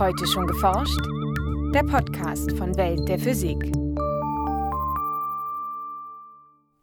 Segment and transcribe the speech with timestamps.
[0.00, 0.98] Heute schon geforscht?
[1.74, 3.58] Der Podcast von Welt der Physik.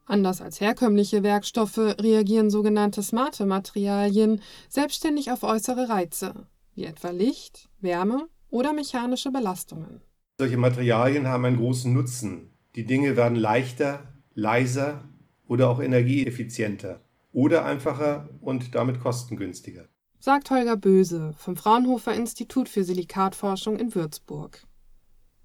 [0.06, 6.46] Anders als herkömmliche Werkstoffe reagieren sogenannte smarte Materialien selbstständig auf äußere Reize,
[6.76, 10.02] wie etwa Licht, Wärme oder mechanische Belastungen.
[10.38, 12.52] Solche Materialien haben einen großen Nutzen.
[12.76, 15.04] Die Dinge werden leichter, leiser
[15.48, 17.02] oder auch energieeffizienter
[17.34, 19.88] oder einfacher und damit kostengünstiger.
[20.20, 24.66] Sagt Holger Böse vom Fraunhofer Institut für Silikatforschung in Würzburg.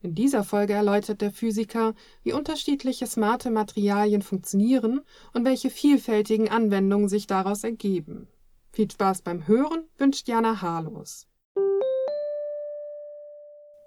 [0.01, 7.09] In dieser Folge erläutert der Physiker, wie unterschiedliche smarte Materialien funktionieren und welche vielfältigen Anwendungen
[7.09, 8.27] sich daraus ergeben.
[8.73, 11.29] Viel Spaß beim Hören wünscht Jana Harlos.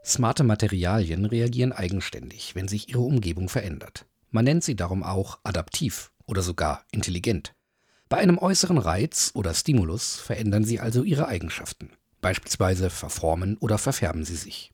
[0.06, 4.06] Smarte Materialien reagieren eigenständig, wenn sich ihre Umgebung verändert.
[4.30, 7.56] Man nennt sie darum auch adaptiv oder sogar intelligent.
[8.08, 11.90] Bei einem äußeren Reiz oder Stimulus verändern sie also ihre Eigenschaften.
[12.22, 14.72] Beispielsweise verformen oder verfärben sie sich.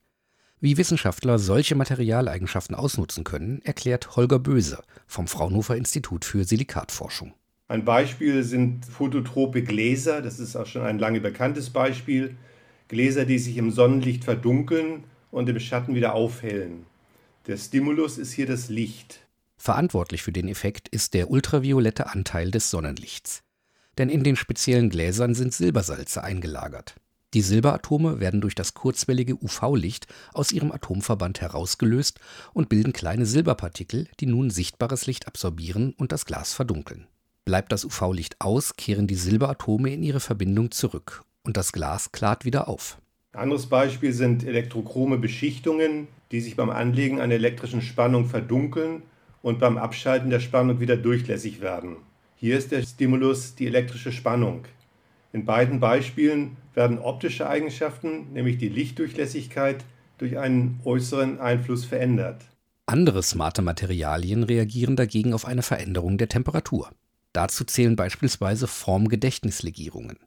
[0.59, 7.33] Wie Wissenschaftler solche Materialeigenschaften ausnutzen können, erklärt Holger Böse vom Fraunhofer Institut für Silikatforschung.
[7.69, 12.35] Ein Beispiel sind phototrope Gläser, das ist auch schon ein lange bekanntes Beispiel.
[12.89, 16.85] Gläser, die sich im Sonnenlicht verdunkeln und im Schatten wieder aufhellen.
[17.47, 19.21] Der Stimulus ist hier das Licht.
[19.61, 23.43] Verantwortlich für den Effekt ist der ultraviolette Anteil des Sonnenlichts.
[23.99, 26.95] Denn in den speziellen Gläsern sind Silbersalze eingelagert.
[27.35, 32.19] Die Silberatome werden durch das kurzwellige UV-Licht aus ihrem Atomverband herausgelöst
[32.53, 37.05] und bilden kleine Silberpartikel, die nun sichtbares Licht absorbieren und das Glas verdunkeln.
[37.45, 42.45] Bleibt das UV-Licht aus, kehren die Silberatome in ihre Verbindung zurück und das Glas klart
[42.45, 42.97] wieder auf.
[43.33, 49.03] Ein anderes Beispiel sind elektrochrome Beschichtungen, die sich beim Anlegen einer elektrischen Spannung verdunkeln
[49.41, 51.97] und beim Abschalten der Spannung wieder durchlässig werden.
[52.35, 54.65] Hier ist der Stimulus die elektrische Spannung.
[55.33, 59.85] In beiden Beispielen werden optische Eigenschaften, nämlich die Lichtdurchlässigkeit,
[60.17, 62.41] durch einen äußeren Einfluss verändert.
[62.85, 66.89] Andere smarte Materialien reagieren dagegen auf eine Veränderung der Temperatur.
[67.33, 70.17] Dazu zählen beispielsweise Formgedächtnislegierungen.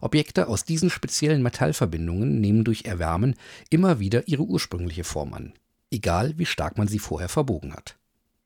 [0.00, 3.34] Objekte aus diesen speziellen Metallverbindungen nehmen durch Erwärmen
[3.70, 5.54] immer wieder ihre ursprüngliche Form an,
[5.90, 7.96] egal wie stark man sie vorher verbogen hat.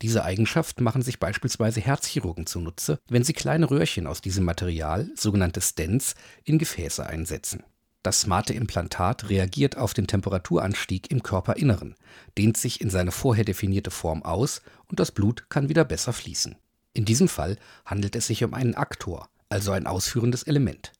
[0.00, 5.60] Diese Eigenschaft machen sich beispielsweise Herzchirurgen zunutze, wenn sie kleine Röhrchen aus diesem Material, sogenannte
[5.60, 6.14] Stents,
[6.44, 7.64] in Gefäße einsetzen.
[8.04, 11.96] Das smarte Implantat reagiert auf den Temperaturanstieg im Körperinneren,
[12.38, 16.54] dehnt sich in seine vorher definierte Form aus und das Blut kann wieder besser fließen.
[16.94, 20.92] In diesem Fall handelt es sich um einen Aktor, also ein ausführendes Element.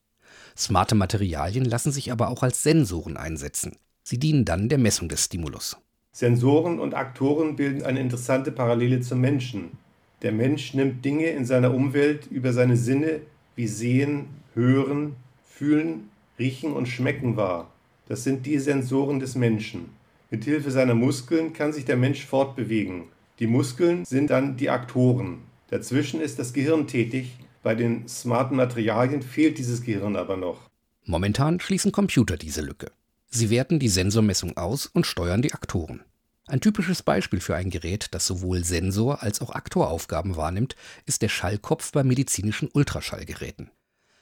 [0.56, 3.76] Smarte Materialien lassen sich aber auch als Sensoren einsetzen.
[4.02, 5.76] Sie dienen dann der Messung des Stimulus.
[6.18, 9.78] Sensoren und Aktoren bilden eine interessante Parallele zum Menschen.
[10.22, 13.20] Der Mensch nimmt Dinge in seiner Umwelt über seine Sinne
[13.54, 15.14] wie Sehen, Hören,
[15.44, 17.70] Fühlen, Riechen und Schmecken wahr.
[18.08, 19.90] Das sind die Sensoren des Menschen.
[20.28, 23.04] Mit Hilfe seiner Muskeln kann sich der Mensch fortbewegen.
[23.38, 25.42] Die Muskeln sind dann die Aktoren.
[25.70, 27.36] Dazwischen ist das Gehirn tätig.
[27.62, 30.68] Bei den smarten Materialien fehlt dieses Gehirn aber noch.
[31.04, 32.90] Momentan schließen Computer diese Lücke.
[33.30, 36.00] Sie werten die Sensormessung aus und steuern die Aktoren.
[36.48, 41.28] Ein typisches Beispiel für ein Gerät, das sowohl Sensor- als auch Aktoraufgaben wahrnimmt, ist der
[41.28, 43.70] Schallkopf bei medizinischen Ultraschallgeräten.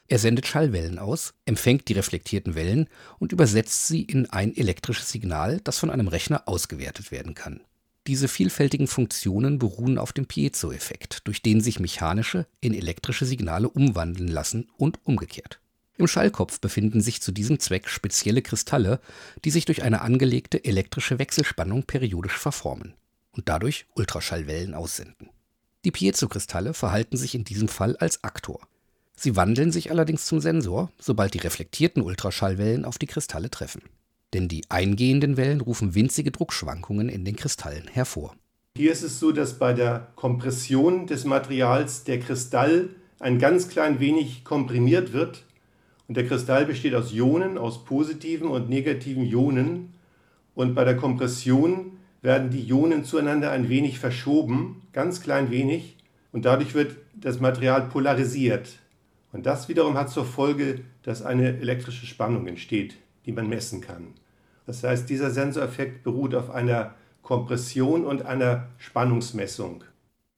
[0.09, 2.89] Er sendet Schallwellen aus, empfängt die reflektierten Wellen
[3.21, 7.61] und übersetzt sie in ein elektrisches Signal, das von einem Rechner ausgewertet werden kann.
[8.09, 14.29] Diese vielfältigen Funktionen beruhen auf dem Piezo-Effekt, durch den sich mechanische in elektrische Signale umwandeln
[14.29, 15.61] lassen und umgekehrt.
[15.99, 19.01] Im Schallkopf befinden sich zu diesem Zweck spezielle Kristalle,
[19.45, 22.95] die sich durch eine angelegte elektrische Wechselspannung periodisch verformen
[23.33, 25.31] und dadurch Ultraschallwellen aussenden.
[25.85, 28.61] Die Piezo-Kristalle verhalten sich in diesem Fall als Aktor.
[29.15, 33.83] Sie wandeln sich allerdings zum Sensor, sobald die reflektierten Ultraschallwellen auf die Kristalle treffen.
[34.35, 38.37] Denn die eingehenden Wellen rufen winzige Druckschwankungen in den Kristallen hervor.
[38.77, 44.01] Hier ist es so, dass bei der Kompression des Materials der Kristall ein ganz klein
[44.01, 45.46] wenig komprimiert wird
[46.09, 49.95] und der Kristall besteht aus Ionen, aus positiven und negativen Ionen.
[50.55, 55.97] Und bei der Kompression werden die Ionen zueinander ein wenig verschoben, ganz klein wenig.
[56.33, 58.79] Und dadurch wird das Material polarisiert.
[59.33, 64.15] Und das wiederum hat zur Folge, dass eine elektrische Spannung entsteht, die man messen kann.
[64.67, 69.85] Das heißt, dieser Sensoreffekt beruht auf einer Kompression und einer Spannungsmessung.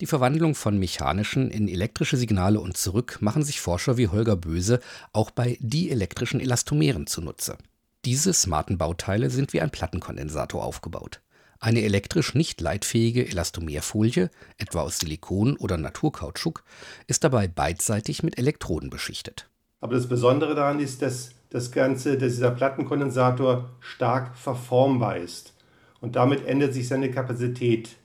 [0.01, 4.79] Die Verwandlung von mechanischen in elektrische Signale und zurück machen sich Forscher wie Holger Böse
[5.13, 7.59] auch bei dielektrischen Elastomeren zunutze.
[8.05, 11.21] Diese smarten Bauteile sind wie ein Plattenkondensator aufgebaut.
[11.59, 16.63] Eine elektrisch nicht leitfähige Elastomerfolie, etwa aus Silikon oder Naturkautschuk,
[17.09, 19.51] ist dabei beidseitig mit Elektroden beschichtet.
[19.81, 25.55] Aber das Besondere daran ist, dass das Ganze, dass dieser Plattenkondensator stark verformbar ist.
[26.01, 27.97] Und damit ändert sich seine Kapazität.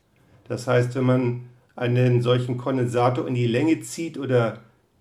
[0.48, 4.60] Das heißt, wenn man einen solchen Kondensator in die Länge zieht oder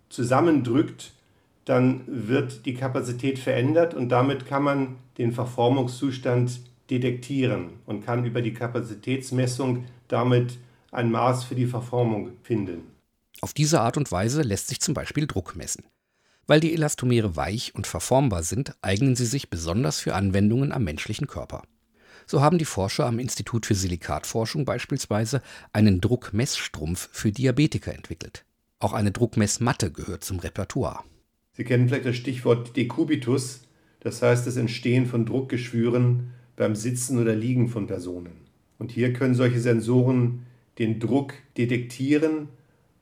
[0.08, 1.12] zusammendrückt,
[1.64, 6.60] dann wird die Kapazität verändert und damit kann man den Verformungszustand
[6.90, 10.58] detektieren und kann über die Kapazitätsmessung damit
[10.90, 12.82] ein Maß für die Verformung finden.
[13.40, 15.84] Auf diese Art und Weise lässt sich zum Beispiel Druck messen.
[16.46, 21.28] Weil die Elastomere weich und verformbar sind, eignen sie sich besonders für Anwendungen am menschlichen
[21.28, 21.62] Körper.
[22.26, 25.42] So haben die Forscher am Institut für Silikatforschung beispielsweise
[25.72, 28.44] einen Druckmessstrumpf für Diabetiker entwickelt.
[28.78, 31.04] Auch eine Druckmessmatte gehört zum Repertoire.
[31.52, 33.62] Sie kennen vielleicht das Stichwort Dekubitus,
[34.00, 38.32] das heißt das Entstehen von Druckgeschwüren beim Sitzen oder Liegen von Personen.
[38.78, 40.46] Und hier können solche Sensoren
[40.78, 42.48] den Druck detektieren,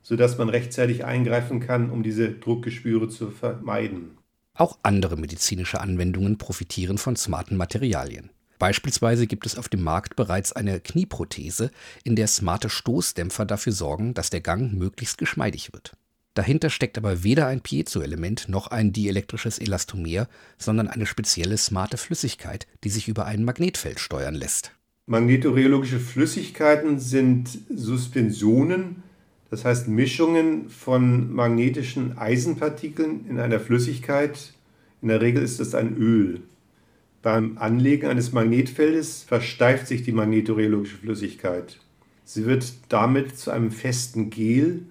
[0.02, 4.18] sodass man rechtzeitig eingreifen kann, um diese Druckgeschwüre zu vermeiden.
[4.54, 8.30] Auch andere medizinische Anwendungen profitieren von smarten Materialien.
[8.60, 11.70] Beispielsweise gibt es auf dem Markt bereits eine Knieprothese,
[12.04, 15.96] in der smarte Stoßdämpfer dafür sorgen, dass der Gang möglichst geschmeidig wird.
[16.34, 20.28] Dahinter steckt aber weder ein Piezoelement noch ein dielektrisches Elastomer,
[20.58, 24.72] sondern eine spezielle smarte Flüssigkeit, die sich über ein Magnetfeld steuern lässt.
[25.06, 29.02] Magnetorheologische Flüssigkeiten sind Suspensionen,
[29.48, 34.52] das heißt Mischungen von magnetischen Eisenpartikeln in einer Flüssigkeit.
[35.00, 36.42] In der Regel ist es ein Öl.
[37.22, 41.78] Beim Anlegen eines Magnetfeldes versteift sich die magnetorheologische Flüssigkeit.
[42.24, 44.82] Sie wird damit zu einem festen Gel,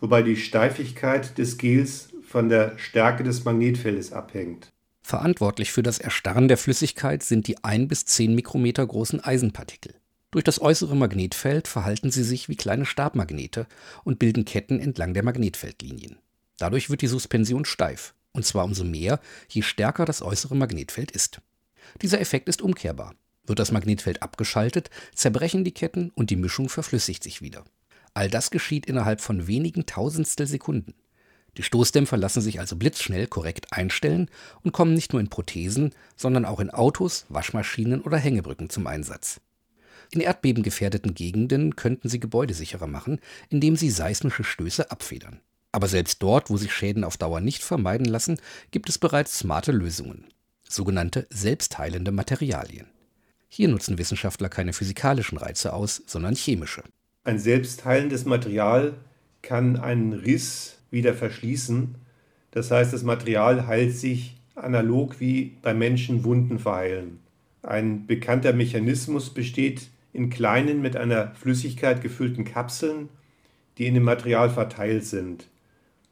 [0.00, 4.68] wobei die Steifigkeit des Gels von der Stärke des Magnetfeldes abhängt.
[5.02, 9.94] Verantwortlich für das Erstarren der Flüssigkeit sind die 1 bis 10 Mikrometer großen Eisenpartikel.
[10.30, 13.66] Durch das äußere Magnetfeld verhalten sie sich wie kleine Stabmagnete
[14.04, 16.18] und bilden Ketten entlang der Magnetfeldlinien.
[16.58, 21.42] Dadurch wird die Suspension steif, und zwar umso mehr, je stärker das äußere Magnetfeld ist.
[22.00, 23.14] Dieser Effekt ist umkehrbar.
[23.44, 27.64] Wird das Magnetfeld abgeschaltet, zerbrechen die Ketten und die Mischung verflüssigt sich wieder.
[28.14, 30.94] All das geschieht innerhalb von wenigen Tausendstel Sekunden.
[31.56, 34.30] Die Stoßdämpfer lassen sich also blitzschnell korrekt einstellen
[34.62, 39.40] und kommen nicht nur in Prothesen, sondern auch in Autos, Waschmaschinen oder Hängebrücken zum Einsatz.
[40.12, 43.18] In erdbebengefährdeten Gegenden könnten sie Gebäude sicherer machen,
[43.50, 45.40] indem sie seismische Stöße abfedern.
[45.72, 48.38] Aber selbst dort, wo sich Schäden auf Dauer nicht vermeiden lassen,
[48.70, 50.26] gibt es bereits smarte Lösungen
[50.72, 52.86] sogenannte selbstheilende Materialien.
[53.48, 56.82] Hier nutzen Wissenschaftler keine physikalischen Reize aus, sondern chemische.
[57.24, 58.94] Ein selbstheilendes Material
[59.42, 61.96] kann einen Riss wieder verschließen.
[62.50, 67.20] Das heißt, das Material heilt sich analog wie bei Menschen Wunden verheilen.
[67.62, 73.08] Ein bekannter Mechanismus besteht in kleinen mit einer Flüssigkeit gefüllten Kapseln,
[73.78, 75.48] die in dem Material verteilt sind.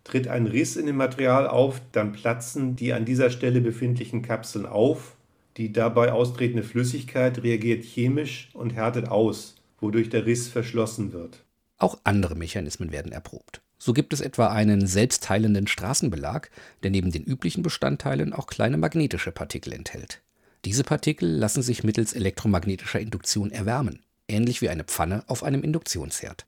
[0.05, 4.67] Tritt ein Riss in dem Material auf, dann platzen die an dieser Stelle befindlichen Kapseln
[4.67, 5.17] auf.
[5.56, 11.44] Die dabei austretende Flüssigkeit reagiert chemisch und härtet aus, wodurch der Riss verschlossen wird.
[11.79, 13.62] Auch andere Mechanismen werden erprobt.
[13.79, 16.50] So gibt es etwa einen selbstheilenden Straßenbelag,
[16.82, 20.20] der neben den üblichen Bestandteilen auch kleine magnetische Partikel enthält.
[20.67, 26.47] Diese Partikel lassen sich mittels elektromagnetischer Induktion erwärmen, ähnlich wie eine Pfanne auf einem Induktionsherd.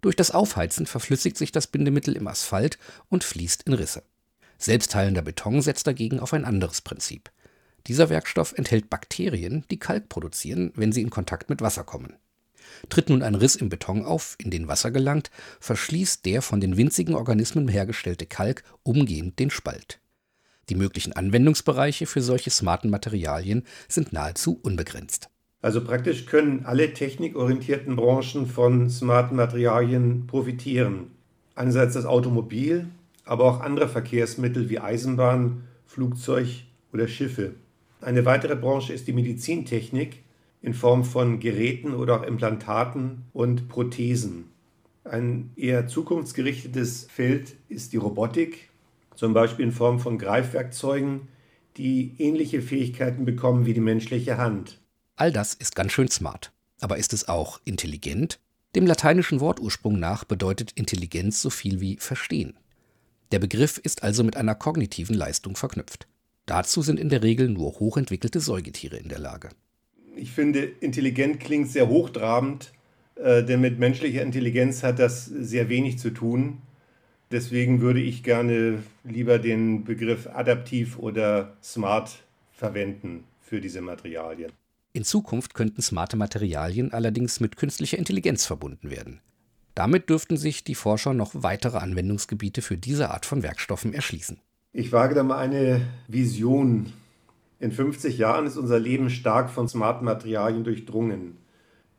[0.00, 2.78] Durch das Aufheizen verflüssigt sich das Bindemittel im Asphalt
[3.08, 4.02] und fließt in Risse.
[4.58, 7.30] Selbstheilender Beton setzt dagegen auf ein anderes Prinzip.
[7.86, 12.16] Dieser Werkstoff enthält Bakterien, die Kalk produzieren, wenn sie in Kontakt mit Wasser kommen.
[12.90, 16.76] Tritt nun ein Riss im Beton auf, in den Wasser gelangt, verschließt der von den
[16.76, 20.00] winzigen Organismen hergestellte Kalk umgehend den Spalt.
[20.68, 25.30] Die möglichen Anwendungsbereiche für solche smarten Materialien sind nahezu unbegrenzt.
[25.60, 31.10] Also praktisch können alle technikorientierten Branchen von smarten Materialien profitieren.
[31.56, 32.86] Einerseits das Automobil,
[33.24, 36.46] aber auch andere Verkehrsmittel wie Eisenbahn, Flugzeug
[36.92, 37.54] oder Schiffe.
[38.00, 40.22] Eine weitere Branche ist die Medizintechnik
[40.62, 44.44] in Form von Geräten oder auch Implantaten und Prothesen.
[45.02, 48.68] Ein eher zukunftsgerichtetes Feld ist die Robotik,
[49.16, 51.22] zum Beispiel in Form von Greifwerkzeugen,
[51.76, 54.78] die ähnliche Fähigkeiten bekommen wie die menschliche Hand.
[55.18, 56.52] All das ist ganz schön smart.
[56.78, 58.38] Aber ist es auch intelligent?
[58.76, 62.54] Dem lateinischen Wortursprung nach bedeutet Intelligenz so viel wie verstehen.
[63.32, 66.06] Der Begriff ist also mit einer kognitiven Leistung verknüpft.
[66.46, 69.48] Dazu sind in der Regel nur hochentwickelte Säugetiere in der Lage.
[70.14, 72.72] Ich finde, intelligent klingt sehr hochtrabend,
[73.16, 76.62] äh, denn mit menschlicher Intelligenz hat das sehr wenig zu tun.
[77.32, 82.22] Deswegen würde ich gerne lieber den Begriff adaptiv oder smart
[82.52, 84.52] verwenden für diese Materialien.
[84.92, 89.20] In Zukunft könnten smarte Materialien allerdings mit künstlicher Intelligenz verbunden werden.
[89.74, 94.40] Damit dürften sich die Forscher noch weitere Anwendungsgebiete für diese Art von Werkstoffen erschließen.
[94.72, 96.92] Ich wage da mal eine Vision.
[97.60, 101.36] In 50 Jahren ist unser Leben stark von smarten Materialien durchdrungen.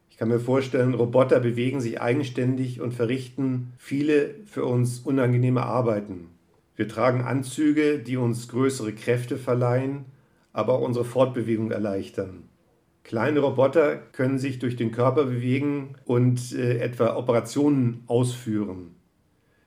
[0.10, 6.28] Ich kann mir vorstellen, Roboter bewegen sich eigenständig und verrichten viele für uns unangenehme Arbeiten.
[6.76, 10.06] Wir tragen Anzüge, die uns größere Kräfte verleihen,
[10.52, 12.49] aber auch unsere Fortbewegung erleichtern.
[13.10, 18.94] Kleine Roboter können sich durch den Körper bewegen und äh, etwa Operationen ausführen.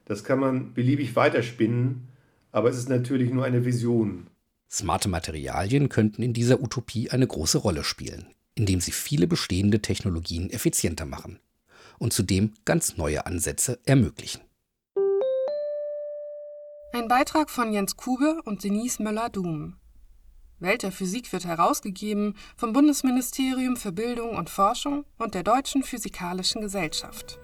[0.04, 2.06] Das kann man beliebig weiterspinnen,
[2.52, 4.28] aber es ist natürlich nur eine Vision.
[4.70, 10.48] Smarte Materialien könnten in dieser Utopie eine große Rolle spielen, indem sie viele bestehende Technologien
[10.48, 11.40] effizienter machen
[11.98, 14.42] und zudem ganz neue Ansätze ermöglichen.
[16.92, 19.81] Ein Beitrag von Jens Kube und Denise Möller-Dum.
[20.62, 26.62] Welt der Physik wird herausgegeben vom Bundesministerium für Bildung und Forschung und der Deutschen Physikalischen
[26.62, 27.41] Gesellschaft.